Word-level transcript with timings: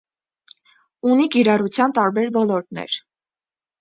Ունի 1.11 1.27
կիրառության 1.35 1.93
տարբեր 1.99 2.33
ոլորտներ։ 2.41 2.99